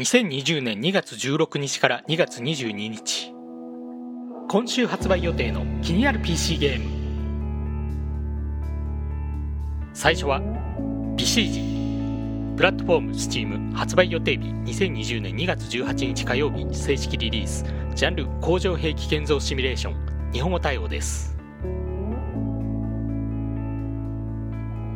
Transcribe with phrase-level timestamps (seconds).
[0.00, 3.34] 2020年2月16日から2月22日。
[4.48, 6.90] 今週発売予定の気になる PC ゲーム。
[9.92, 10.40] 最初は
[11.16, 17.66] ビシージプラットフォーム Steam 発売予定日2020年2月18日火曜日正式リリース。
[17.94, 21.36] ジャンル工場兵器建造シミュレーション日本語対応です。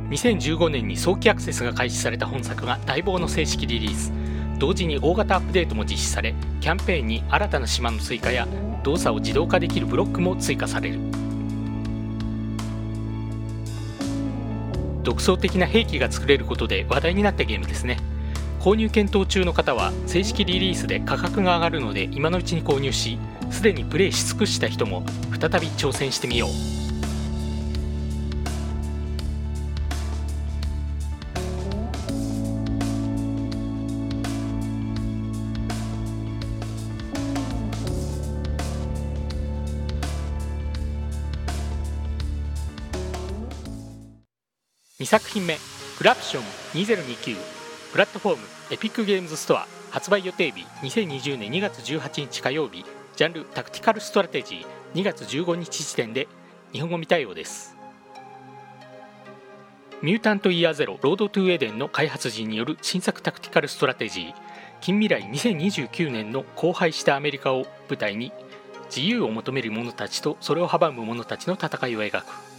[0.09, 4.24] 2015年に早期アクセスが開始された本作が待望の正式リリース。
[4.59, 8.47] 同時に大型アップデートも実施されキャンペーンに新たな島の追加や
[8.83, 10.99] 動作を自動化できるブロックも追加される。
[15.03, 17.99] 独創的な兵器が作れることで話題になったゲームですね。
[18.61, 23.19] 購入検討中の方は正式リリースで価格が上がるので今のうちに購入し
[23.51, 25.05] すでにプレイし尽くした人も
[25.39, 26.84] 再び挑戦してみよう。
[45.05, 45.59] 2作品目
[45.99, 47.37] 「クラプション2029」
[47.93, 49.69] プラットフォームエピックゲームズストア。
[49.91, 52.87] 発売予定日2020年2月18日火曜日。
[53.15, 54.99] ジャンルタクティカルストラテジー。
[54.99, 56.27] 2月15日時点で
[56.73, 57.77] 日本語未対応です。
[60.01, 64.35] Mutant Year Zero Road to Eden の開発陣による新作タクティカルストラテジー。
[64.81, 68.33] 近未来2029年の荒廃したアメリカを舞台に
[68.87, 72.54] 自由を求める者たちとそれを阻む者たちの戦いを描く。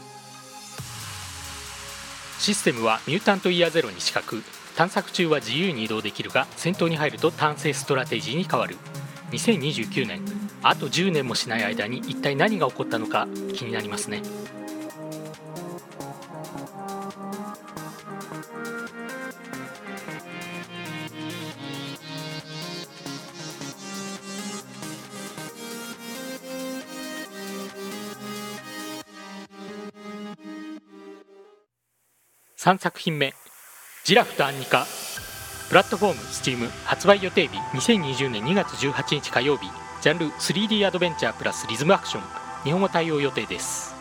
[2.39, 4.43] システムは Mutant Year Zero に近く
[4.75, 8.75] 探索中は自由に移動できるが戦闘に入るとターン制ストラテジーに変わる。
[9.31, 10.21] 2029年
[10.61, 14.21] あと10年もしない間に一体何が起こったのか気になりますね。
[32.57, 33.33] 3作品目
[34.05, 34.87] 「ジラフとアンニカ」
[35.67, 39.69] プラットフォーム STEAM 発売予定日2020年2月18日火曜日
[40.01, 42.23] ジャンル 3D アドベンチャープラスリズムアクション
[42.63, 43.93] 日本語対応予定です。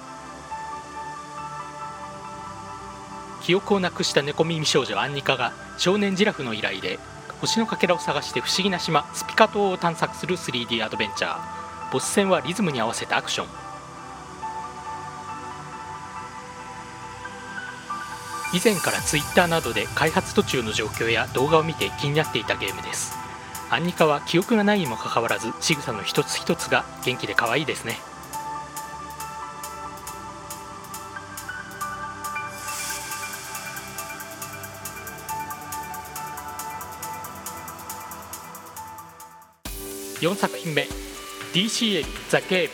[3.43, 7.01] 記憶をなくした猫耳少女アンニカが少年ジラフの依頼で
[7.41, 11.93] 星のかけらを探して不思議な島スピカ島を探索する 3D アドベンチャー。
[11.93, 13.64] ボス戦はリズムに合わせたアクション。
[18.55, 23.13] 以前から Twitter などで開発途中の状況や動画を見て気になっていたゲームです。
[23.69, 27.99] アンニカは記憶がないにもかかわらず仕草の一つ一つが元気で可愛いですね。
[40.21, 40.87] 4作品目
[41.53, 42.71] DCL ザ・ゲーム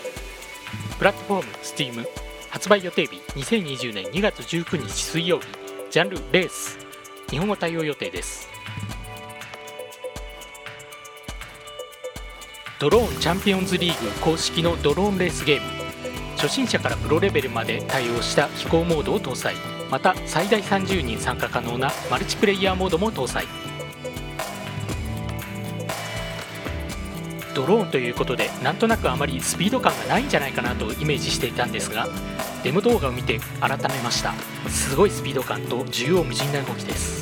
[0.98, 2.06] プラットフォーム Steam
[2.50, 5.59] 発売予定日2020年2月19日水曜日。
[5.90, 6.78] ジャンルレース。
[7.30, 8.48] 日本語対応予定です。
[12.78, 15.66] ドローンチャンピオンズリーグ公式のドローンレースゲーム。
[16.36, 19.56] 初心者からプロレベルまで対応した飛行モードを搭載。
[19.90, 23.46] また最大30人参加可能なマルチプレイヤーモードも搭載。
[27.52, 32.06] ドローンということでなんとなくあまりスピード感がないんじゃないかなとイメージしていたんですが
[32.62, 34.34] デモ動画を見て改めました。
[34.68, 37.20] すごいスピード感と縦横無尽な動きです。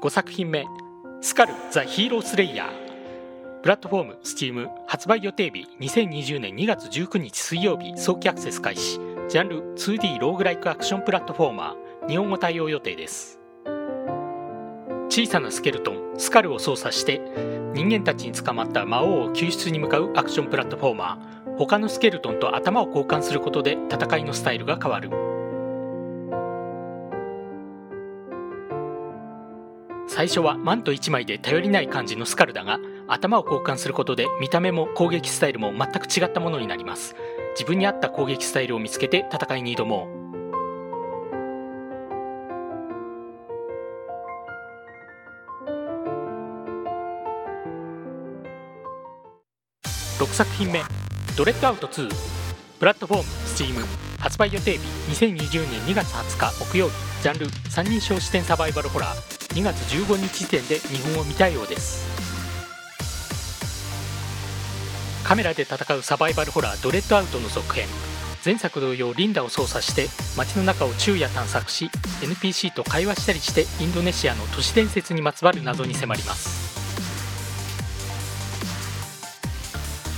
[0.00, 0.66] 5作品目
[1.22, 2.81] 「スカル・ザ・ヒーロースレイヤー」
[3.62, 8.98] プラットフォーム Steam 発売予定日2020年2月19日水曜日早期アクセス開始。
[9.28, 12.08] ジャンル 2D ローグライクアクションプラットフォーマー。
[12.08, 13.38] 日本語対応予定です。
[15.08, 17.20] 小さなスケルトンスカルを操作して
[17.72, 21.56] 人間たちに捕まった魔王を救出に向かうアクションプラットフォーマー。
[21.56, 25.10] 他のスケルトンと頭を交換することで戦いのスタイルが変わる。
[30.08, 32.78] 最初はマント1枚で頼りない感じのスカルだが
[33.12, 37.14] 頭を交換することで見た目も攻撃スタイルも全く違ったものになります。
[37.52, 40.22] 自分に合った攻撃スタイルを見つけて戦いに挑もう。
[50.18, 50.80] 6作品目
[51.36, 52.08] 「ドレッドアウト2」
[52.80, 53.84] プラットフォーム STEAM
[54.20, 54.78] 発売予定日
[55.26, 56.94] 2020年2月20日木曜日。
[57.22, 59.54] ジャンル三人称視点サバイバルホラー。
[59.54, 62.21] 2月15日時点で日本を見たようです。
[65.32, 67.86] カメラで戦うサバイバルホラードレッドアウトの続編。
[68.44, 71.88] 前作同様リンダを操作して街の中を昼夜探索し
[72.20, 76.84] NPC と会話したりしてインドネシアの都市伝説にまつわる謎に迫ります。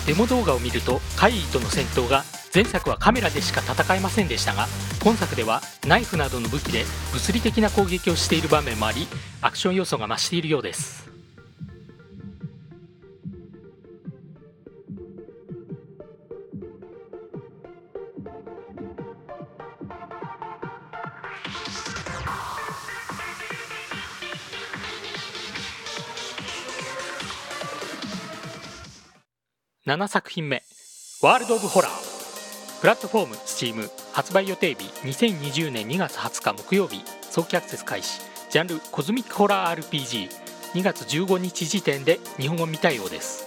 [0.09, 4.67] デモ動画を見ると怪異との戦闘が前作はカメラでしか戦えませんでしたが
[5.05, 6.83] 今作ではナイフなどの武器で
[7.13, 9.07] 物理的な攻撃をしている場面もあり
[9.43, 11.04] アクション要素が増しているようです。
[29.87, 30.63] 7作品目
[31.21, 31.93] 「World of Horror」
[32.81, 37.03] プラットフォーム STEAM 発売予定日2020年2月20日木曜日。
[37.31, 38.21] 早期アクセス開始。
[38.49, 43.47] ジャンルコズミックホラー RPG2 月15日時点で日本語未対応です。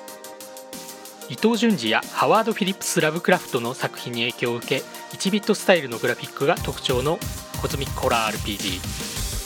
[1.28, 4.84] 伊藤潤二やハワード・フィリップス・ラブクラフトの作品に影響を受け
[5.18, 7.18] 1ビットスタイルのグラフィックが特徴の
[7.64, 8.38] コズミックホラー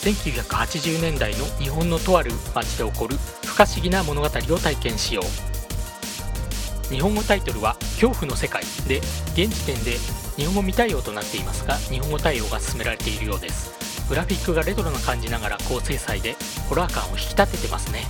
[0.03, 3.15] RPG1980 年代の日本のとある街で起こる
[3.45, 4.29] 不可思議な物語を
[4.59, 5.50] 体験しよう。
[6.91, 8.97] 日本語タイトルは「恐怖の世界」で
[9.33, 9.97] 現時点で
[10.35, 13.71] 日本語未対応となっていますが日本語対応が進められているようです。
[14.09, 16.35] グラフィックがレトロな感じながら高精細で
[16.67, 18.05] ホラー感を引き立ててますね。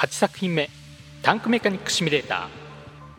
[0.00, 0.70] 8作品目
[1.20, 2.48] 「タンクメカニックシミュレーター」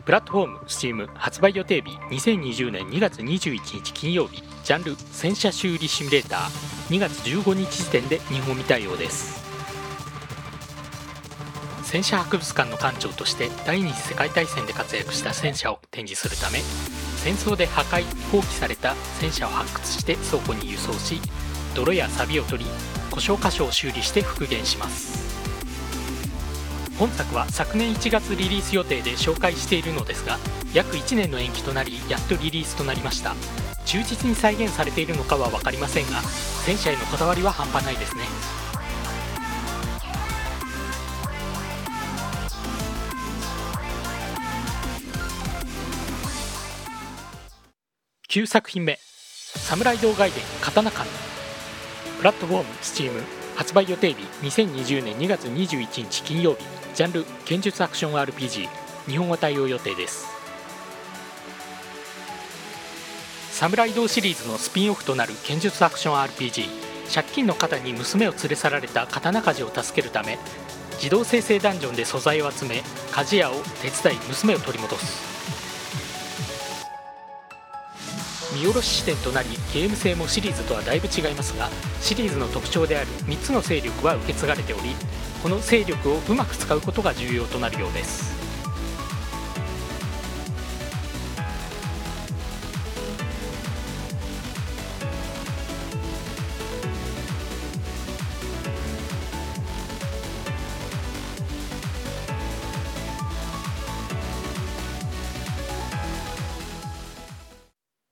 [0.04, 4.42] プラットフォーム STEAM 発売予定日2020年2月21日金曜日。
[4.64, 6.50] ジャンル戦車修理シミュレーター。
[6.90, 9.44] 2月15日時点で日本見たようです。
[11.84, 16.60] 戦車博物館の館長として第二次世界大戦で活躍した戦車を展示するため
[17.18, 18.02] 戦争で破壊
[18.32, 21.20] 放棄された戦車を発掘して倉庫に輸送し
[21.74, 22.70] 泥や錆を取り
[23.10, 25.31] 故障箇所を修理して復元します。
[27.02, 30.38] 本作は昨年1月リリース予定で紹介しているのですが
[30.72, 33.34] 約1年の延期となりやっとリリースとなりました。
[33.84, 36.20] 忠実に再現されているのかは分かりませんが
[36.64, 38.22] 戦車へのこだわりは半端ないですね。
[48.28, 51.10] 9作品目「サムライ道外伝刀神」
[52.18, 53.24] プラットフォーム STEAM
[53.56, 56.81] 発売予定日2020年2月21日金曜日。
[56.94, 58.68] ジャンル剣術アクション RPG
[59.06, 60.26] 日本語対応予定です。
[63.50, 66.66] サムライドシリーズのスピンオフとなる剣術アクション RPG
[67.14, 70.38] 借金の方に娘を連れ去られた刀鍛冶を助けるため
[70.96, 75.32] 自動生成ダンジョンで素材を集め鍛冶屋を手伝い娘を取り戻す。
[78.54, 84.94] 見下ろし視点となりゲーム性もシリーズとはだいぶ違いますがシリーズの特徴である3つの勢力は受け継がれており
[85.42, 88.40] この勢力をうまく使うことが重要となるようです。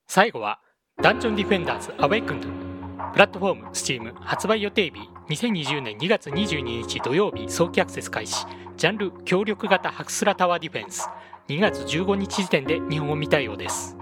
[0.08, 0.58] 最後は
[1.00, 2.69] ダンジョンディフェンダーズアウェイクンド
[3.12, 8.46] プラットフォーム STEAM 発売予定日2020年2月22日土曜日早期アクセス開始。
[8.76, 11.08] ジャンル協力型ハクスラタワーディフェンス。
[11.48, 13.96] 2月15日時点で日本語見たようです。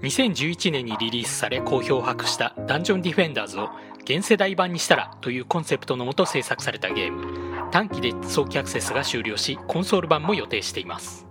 [0.00, 3.68] 2011年にリリースされ好評を博したダンジョンディフェンダーズを
[4.04, 7.70] 現世代版にしたらというコンセプトのもと制作されたゲーム。
[7.70, 11.26] 短期で早期アクセスが終了しコンソール版も予定しています。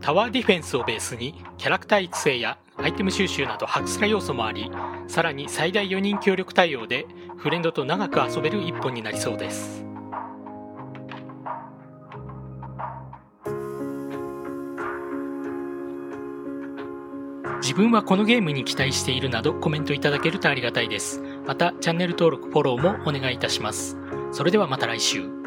[0.00, 4.70] タワーディフェンスをベースにキャラクター育成やアイテム収集などハクスラ要素もあり
[5.06, 7.06] さらに最大4人協力対応で
[7.36, 9.84] フレンドと長く遊べる一本になりそうです。
[17.62, 21.22] 自分はこのゲームに期待しているなどコメントいただけるとありがたいです。
[21.46, 23.96] またチャンネル登録フォローもお願いいたします。
[24.32, 25.39] それではまた来週。